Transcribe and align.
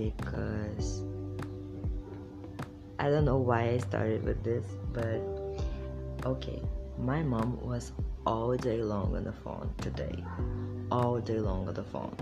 because 0.00 1.02
I 2.98 3.08
don't 3.08 3.24
know 3.24 3.36
why 3.36 3.70
I 3.70 3.78
started 3.78 4.24
with 4.24 4.42
this, 4.42 4.64
but 4.92 5.20
okay. 6.24 6.60
My 6.98 7.22
mom 7.22 7.58
was 7.60 7.92
all 8.26 8.56
day 8.56 8.82
long 8.82 9.16
on 9.16 9.24
the 9.24 9.32
phone 9.32 9.72
today. 9.80 10.22
All 10.90 11.18
day 11.20 11.38
long 11.38 11.68
on 11.68 11.74
the 11.74 11.84
phone. 11.84 12.14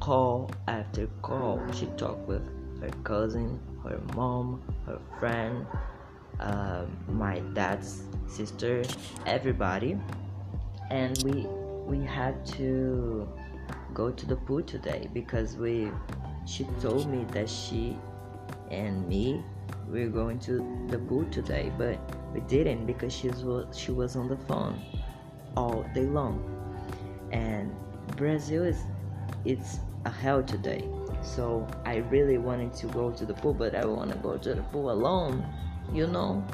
Call 0.00 0.50
after 0.66 1.06
call. 1.22 1.60
She 1.72 1.86
talked 1.96 2.26
with 2.26 2.42
her 2.80 2.90
cousin, 3.04 3.60
her 3.84 4.00
mom, 4.16 4.62
her 4.86 4.98
friend, 5.18 5.66
uh, 6.40 6.86
my 7.08 7.40
dad's 7.54 8.02
sister, 8.26 8.82
everybody. 9.26 9.96
And 10.90 11.16
we 11.24 11.46
we 11.86 12.04
had 12.04 12.44
to 12.58 13.28
go 13.94 14.10
to 14.10 14.26
the 14.26 14.36
pool 14.36 14.62
today 14.62 15.08
because 15.12 15.56
we 15.56 15.90
she 16.46 16.64
told 16.80 17.08
me 17.08 17.24
that 17.32 17.48
she 17.48 17.96
and 18.70 19.06
me 19.08 19.42
we 19.90 20.02
are 20.02 20.08
going 20.08 20.38
to 20.40 20.86
the 20.88 20.98
pool 20.98 21.24
today, 21.30 21.72
but 21.76 21.98
we 22.32 22.40
didn't 22.40 22.86
because 22.86 23.12
she 23.12 23.28
was 23.28 23.76
she 23.76 23.90
was 23.90 24.16
on 24.16 24.28
the 24.28 24.36
phone 24.36 24.80
all 25.56 25.84
day 25.94 26.06
long. 26.06 26.38
And 27.32 27.74
Brazil 28.16 28.62
is 28.64 28.82
it's 29.44 29.80
a 30.04 30.10
hell 30.10 30.42
today. 30.42 30.88
So 31.22 31.66
I 31.84 31.96
really 31.96 32.38
wanted 32.38 32.72
to 32.74 32.86
go 32.86 33.10
to 33.10 33.26
the 33.26 33.34
pool, 33.34 33.52
but 33.52 33.74
I 33.74 33.84
want 33.84 34.12
to 34.12 34.18
go 34.18 34.38
to 34.38 34.54
the 34.54 34.62
pool 34.62 34.90
alone. 34.90 35.44
You 35.92 36.06
know, 36.06 36.44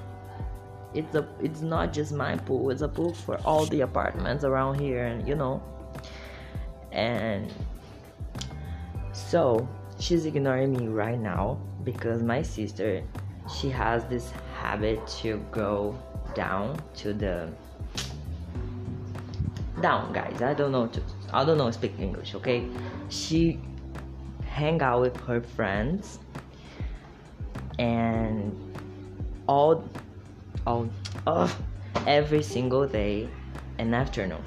it's 0.95 1.15
a 1.15 1.29
it's 1.41 1.61
not 1.61 1.93
just 1.93 2.13
my 2.13 2.37
pool. 2.37 2.71
It's 2.71 2.83
a 2.83 2.89
pool 2.89 3.13
for 3.13 3.37
all 3.45 3.66
the 3.66 3.83
apartments 3.83 4.45
around 4.45 4.80
here, 4.80 5.05
and 5.07 5.27
you 5.29 5.35
know. 5.35 5.63
And 6.97 7.52
so 9.13 9.69
she's 10.01 10.25
ignoring 10.25 10.73
me 10.73 10.89
right 10.89 11.19
now 11.19 11.59
because 11.85 12.23
my 12.23 12.43
sister 12.43 13.03
she 13.55 13.69
has 13.71 14.05
this 14.07 14.33
habit 14.59 15.07
to 15.07 15.45
go 15.53 15.97
down 16.35 16.80
to 16.97 17.13
the 17.13 17.49
down 19.80 20.13
guys. 20.13 20.41
I 20.43 20.55
don't 20.55 20.73
know 20.73 20.87
to 20.88 21.03
i 21.33 21.45
don't 21.45 21.59
know 21.59 21.71
speak 21.71 21.93
english 21.99 22.35
okay? 22.35 22.66
She 23.09 23.60
hang 24.45 24.81
out 24.81 25.03
with 25.03 25.16
her 25.27 25.41
friends 25.43 26.19
and 27.79 28.57
all 29.47 29.85
all 30.66 30.88
uh, 31.27 31.49
every 32.07 32.43
single 32.43 32.87
day 32.88 33.29
and 33.79 33.95
afternoon 33.95 34.43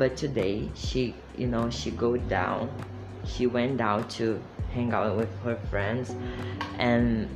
but 0.00 0.16
today 0.16 0.68
she 0.74 1.14
you 1.36 1.46
know 1.46 1.68
she 1.68 1.90
go 1.90 2.16
down 2.16 2.72
she 3.24 3.46
went 3.46 3.76
down 3.76 4.06
to 4.08 4.40
hang 4.72 4.92
out 4.92 5.14
with 5.16 5.28
her 5.44 5.56
friends 5.70 6.14
and 6.78 7.28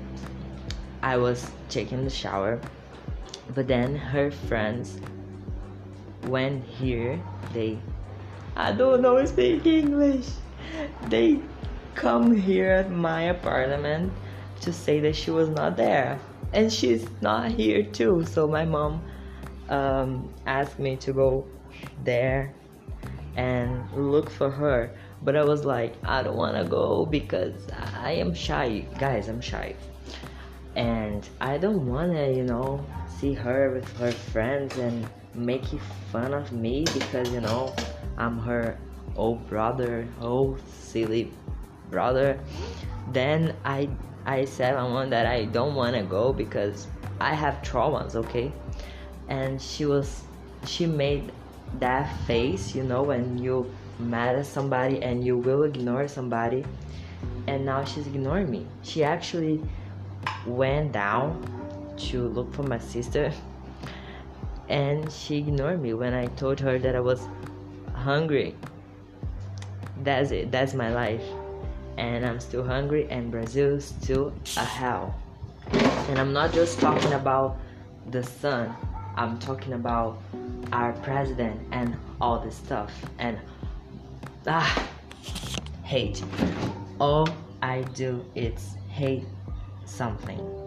I 1.04 1.18
was 1.18 1.50
taking 1.68 2.02
the 2.04 2.08
shower, 2.08 2.58
but 3.54 3.68
then 3.68 3.94
her 3.94 4.30
friends 4.30 4.98
went 6.28 6.64
here. 6.64 7.20
They, 7.52 7.78
I 8.56 8.72
don't 8.72 9.02
know 9.02 9.22
speak 9.26 9.66
English. 9.66 10.30
They 11.10 11.40
come 11.94 12.34
here 12.34 12.70
at 12.70 12.90
my 12.90 13.24
apartment 13.24 14.14
to 14.62 14.72
say 14.72 14.98
that 15.00 15.14
she 15.14 15.30
was 15.30 15.50
not 15.50 15.76
there, 15.76 16.18
and 16.54 16.72
she's 16.72 17.06
not 17.20 17.50
here 17.50 17.82
too. 17.82 18.24
So 18.24 18.48
my 18.48 18.64
mom 18.64 19.04
um, 19.68 20.32
asked 20.46 20.78
me 20.78 20.96
to 21.04 21.12
go 21.12 21.46
there 22.03 22.55
and 23.36 23.91
look 23.92 24.30
for 24.30 24.50
her. 24.50 24.91
But 25.22 25.36
I 25.36 25.44
was 25.44 25.64
like, 25.64 25.94
I 26.05 26.22
don't 26.22 26.36
want 26.36 26.56
to 26.56 26.64
go 26.64 27.07
because 27.07 27.55
I 27.96 28.12
am 28.12 28.35
shy. 28.35 28.85
Guys, 28.98 29.29
I'm 29.29 29.40
shy 29.40 29.74
and 30.77 31.29
I 31.40 31.58
don't 31.58 31.86
wanna, 31.86 32.30
you 32.30 32.42
know, 32.42 32.84
see 33.18 33.33
her 33.33 33.70
with 33.70 33.96
her 33.98 34.13
friends 34.13 34.77
and 34.77 35.08
making 35.34 35.80
fun 36.11 36.33
of 36.34 36.52
me 36.52 36.84
because 36.92 37.33
you 37.33 37.40
know 37.40 37.74
I'm 38.17 38.39
her 38.39 38.79
old 39.17 39.48
brother, 39.48 40.07
old 40.20 40.61
silly 40.68 41.33
brother. 41.90 42.39
Then 43.13 43.55
I 43.64 43.89
I 44.27 44.45
said 44.45 44.77
I 44.77 44.84
want 44.84 45.11
that 45.11 45.27
I 45.27 45.45
don't 45.45 45.74
wanna 45.74 46.02
go 46.02 46.33
because 46.33 46.86
I 47.20 47.34
have 47.34 47.63
traumas, 47.63 48.14
okay? 48.17 48.52
And 49.29 49.61
she 49.61 49.86
was 49.86 50.24
she 50.67 50.86
made 50.86 51.33
that 51.80 52.05
face, 52.27 52.74
you 52.74 52.83
know, 52.83 53.02
when 53.02 53.39
you 53.39 53.70
mad 53.98 54.36
at 54.36 54.46
somebody 54.46 55.02
and 55.02 55.24
you 55.24 55.36
will 55.36 55.62
ignore 55.62 56.08
somebody 56.08 56.64
and 57.46 57.64
now 57.64 57.85
she's 57.85 58.07
ignoring 58.07 58.51
me. 58.51 58.67
She 58.83 59.05
actually 59.05 59.62
went 60.46 60.92
down 60.92 61.51
to 61.96 62.29
look 62.29 62.52
for 62.55 62.63
my 62.64 62.79
sister 62.79 63.33
and 64.68 65.11
she 65.13 65.39
ignored 65.39 65.83
me 65.83 65.95
when 65.95 66.14
I 66.14 66.27
told 66.27 66.61
her 66.61 66.79
that 66.79 66.96
I 66.96 67.01
was 67.01 67.29
hungry. 67.95 68.55
That's 70.02 70.30
it, 70.30 70.51
that's 70.51 70.74
my 70.74 70.92
life. 70.92 71.23
And 71.96 72.27
I'm 72.27 72.40
still 72.40 72.64
hungry, 72.64 73.07
and 73.08 73.30
Brazil 73.30 73.77
is 73.77 73.84
still 73.84 74.33
a 74.57 74.64
hell. 74.64 75.14
And 76.08 76.18
I'm 76.18 76.33
not 76.33 76.52
just 76.52 76.80
talking 76.80 77.13
about 77.13 77.57
the 78.11 78.23
sun, 78.23 78.74
I'm 79.17 79.39
talking 79.39 79.75
about 79.75 80.20
our 80.73 80.92
president 80.95 81.61
and 81.73 81.97
all 82.20 82.39
this 82.39 82.57
stuff. 82.57 82.92
And 83.19 83.39
ah, 84.47 84.89
hate. 85.83 86.23
All 87.01 87.29
I 87.63 87.83
do 87.95 88.25
is 88.35 88.77
hate 88.89 89.25
something. 89.85 90.64